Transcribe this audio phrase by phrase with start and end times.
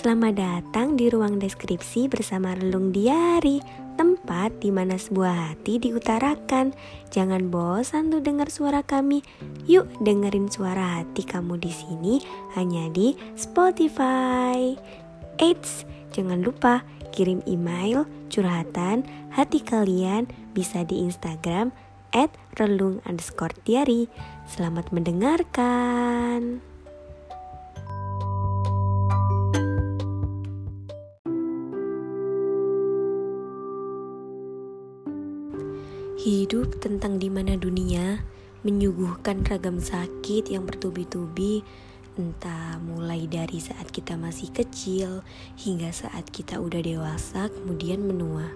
[0.00, 3.60] Selamat datang di ruang deskripsi bersama Relung Diari,
[4.00, 6.72] tempat di mana sebuah hati diutarakan.
[7.12, 9.20] Jangan bosan tuh dengar suara kami.
[9.68, 12.16] Yuk dengerin suara hati kamu di sini
[12.56, 14.72] hanya di Spotify.
[15.36, 15.84] Eits,
[16.16, 16.80] jangan lupa
[17.12, 19.04] kirim email curhatan
[19.36, 21.76] hati kalian bisa di Instagram
[22.16, 24.08] at relung underscore diary.
[24.48, 26.69] Selamat mendengarkan.
[36.20, 38.20] Hidup tentang di mana dunia
[38.60, 41.64] menyuguhkan ragam sakit yang bertubi-tubi
[42.20, 45.24] entah mulai dari saat kita masih kecil
[45.56, 48.52] hingga saat kita udah dewasa kemudian menua.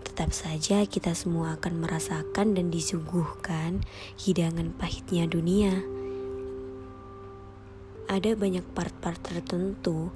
[0.00, 3.84] Tetap saja kita semua akan merasakan dan disuguhkan
[4.16, 5.76] hidangan pahitnya dunia.
[8.08, 10.08] Ada banyak part-part tertentu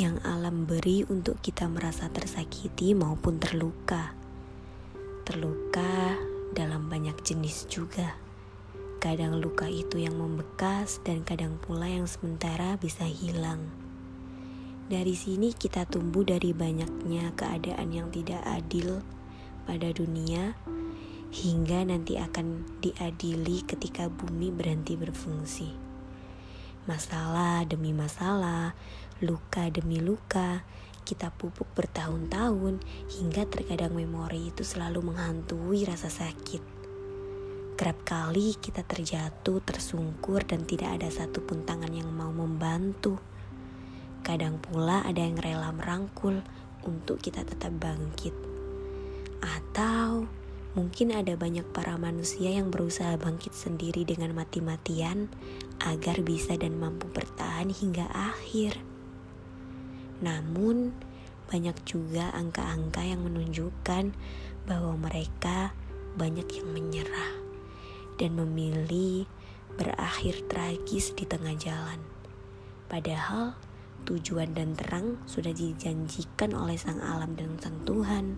[0.00, 4.17] yang alam beri untuk kita merasa tersakiti maupun terluka
[5.28, 6.16] terluka
[6.56, 8.16] dalam banyak jenis juga.
[8.96, 13.68] Kadang luka itu yang membekas dan kadang pula yang sementara bisa hilang.
[14.88, 19.04] Dari sini kita tumbuh dari banyaknya keadaan yang tidak adil
[19.68, 20.56] pada dunia
[21.28, 25.76] hingga nanti akan diadili ketika bumi berhenti berfungsi.
[26.88, 28.72] Masalah demi masalah,
[29.18, 30.62] luka demi luka,
[31.08, 32.84] kita pupuk bertahun-tahun
[33.16, 36.60] hingga terkadang memori itu selalu menghantui rasa sakit.
[37.78, 43.16] Kerap kali kita terjatuh, tersungkur dan tidak ada satupun tangan yang mau membantu.
[44.26, 46.44] Kadang pula ada yang rela merangkul
[46.84, 48.34] untuk kita tetap bangkit.
[49.40, 50.26] Atau
[50.76, 55.30] mungkin ada banyak para manusia yang berusaha bangkit sendiri dengan mati-matian
[55.80, 58.97] agar bisa dan mampu bertahan hingga akhir.
[60.18, 60.92] Namun,
[61.48, 64.12] banyak juga angka-angka yang menunjukkan
[64.68, 65.72] bahwa mereka
[66.18, 67.32] banyak yang menyerah
[68.20, 69.24] dan memilih
[69.78, 72.02] berakhir tragis di tengah jalan.
[72.90, 73.54] Padahal
[74.04, 78.36] tujuan dan terang sudah dijanjikan oleh sang alam dan sang Tuhan.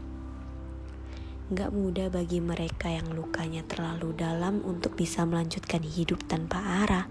[1.51, 7.11] Gak mudah bagi mereka yang lukanya terlalu dalam untuk bisa melanjutkan hidup tanpa arah.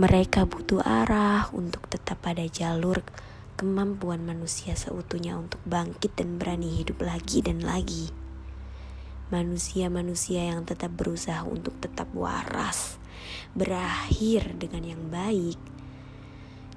[0.00, 2.98] Mereka butuh arah untuk tetap pada jalur
[3.60, 8.08] kemampuan manusia seutuhnya untuk bangkit dan berani hidup lagi dan lagi.
[9.28, 12.96] Manusia-manusia yang tetap berusaha untuk tetap waras,
[13.52, 15.60] berakhir dengan yang baik.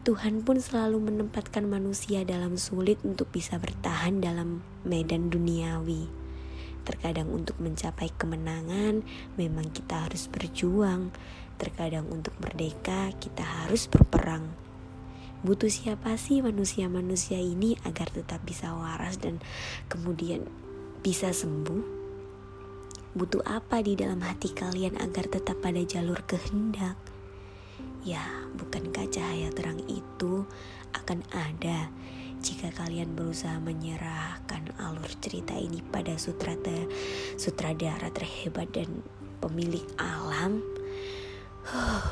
[0.04, 6.12] Tuhan pun selalu menempatkan manusia dalam sulit untuk bisa bertahan dalam medan duniawi.
[6.84, 9.08] Terkadang untuk mencapai kemenangan,
[9.40, 11.16] memang kita harus berjuang.
[11.56, 14.63] Terkadang untuk merdeka, kita harus berperang.
[15.44, 19.44] Butuh siapa sih manusia-manusia ini agar tetap bisa waras dan
[19.92, 20.48] kemudian
[21.04, 21.84] bisa sembuh?
[23.12, 26.96] Butuh apa di dalam hati kalian agar tetap pada jalur kehendak?
[28.08, 28.24] Ya,
[28.56, 30.48] bukankah cahaya terang itu
[30.96, 31.92] akan ada
[32.40, 36.88] jika kalian berusaha menyerahkan alur cerita ini pada sutradara,
[37.36, 39.04] sutradara terhebat dan
[39.44, 40.64] pemilik alam?
[41.68, 42.04] Huh,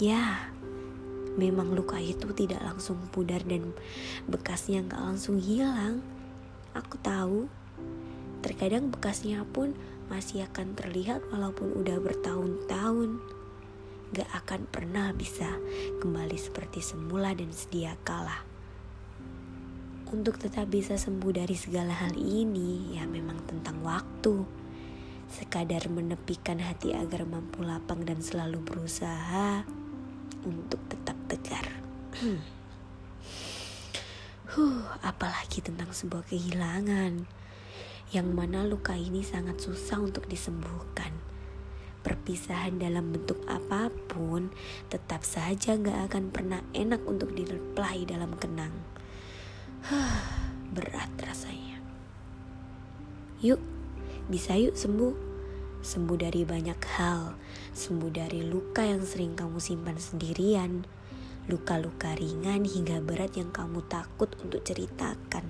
[0.00, 0.55] ya,
[1.36, 3.76] memang luka itu tidak langsung pudar dan
[4.26, 6.00] bekasnya nggak langsung hilang.
[6.72, 7.48] Aku tahu,
[8.44, 9.76] terkadang bekasnya pun
[10.12, 13.20] masih akan terlihat walaupun udah bertahun-tahun.
[14.14, 15.50] Gak akan pernah bisa
[15.98, 18.38] kembali seperti semula dan sedia kala.
[20.06, 24.46] Untuk tetap bisa sembuh dari segala hal ini, ya memang tentang waktu.
[25.26, 29.66] Sekadar menepikan hati agar mampu lapang dan selalu berusaha
[30.46, 31.15] untuk tetap
[31.46, 31.70] tegar.
[32.18, 32.42] Hmm.
[34.50, 37.22] Huh, apalagi tentang sebuah kehilangan
[38.10, 41.14] yang mana luka ini sangat susah untuk disembuhkan.
[42.02, 44.50] Perpisahan dalam bentuk apa pun
[44.90, 48.74] tetap saja gak akan pernah enak untuk direply dalam kenang.
[49.86, 50.18] Huh,
[50.74, 51.78] berat rasanya.
[53.38, 53.62] Yuk,
[54.26, 55.38] bisa yuk sembuh
[55.86, 57.38] sembuh dari banyak hal,
[57.70, 60.82] sembuh dari luka yang sering kamu simpan sendirian,
[61.46, 65.46] luka-luka ringan hingga berat yang kamu takut untuk ceritakan,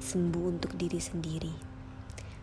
[0.00, 1.54] sembuh untuk diri sendiri.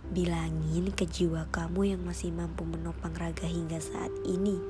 [0.07, 4.61] Bilangin ke jiwa kamu yang masih mampu menopang raga hingga saat ini.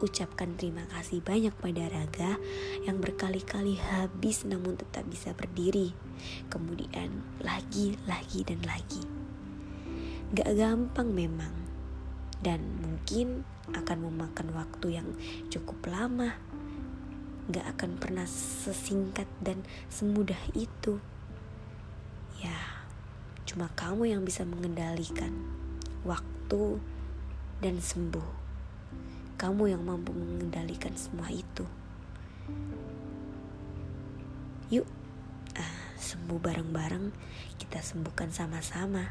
[0.00, 2.40] Ucapkan terima kasih banyak pada raga
[2.84, 5.92] yang berkali-kali habis namun tetap bisa berdiri.
[6.48, 9.04] Kemudian lagi, lagi, dan lagi.
[10.32, 11.54] Gak gampang memang
[12.40, 15.08] dan mungkin akan memakan waktu yang
[15.48, 16.36] cukup lama.
[17.46, 20.98] Gak akan pernah sesingkat dan semudah itu.
[22.42, 22.86] Ya,
[23.46, 25.30] cuma kamu yang bisa mengendalikan
[26.02, 26.82] waktu
[27.62, 28.44] dan sembuh.
[29.36, 31.64] Kamu yang mampu mengendalikan semua itu.
[34.72, 34.88] Yuk,
[35.54, 37.14] uh, sembuh bareng-bareng.
[37.60, 39.06] Kita sembuhkan sama-sama.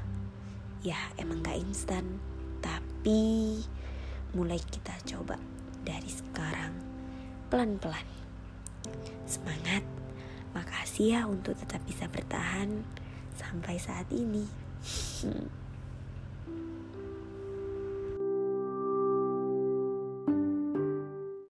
[0.83, 2.19] Ya, emang gak instan,
[2.59, 3.63] tapi
[4.35, 5.39] mulai kita coba
[5.87, 6.75] dari sekarang
[7.47, 8.24] pelan-pelan.
[9.25, 9.83] Semangat.
[10.55, 12.85] Makasih ya untuk tetap bisa bertahan
[13.35, 14.47] sampai saat ini.
[15.21, 15.64] Hmm.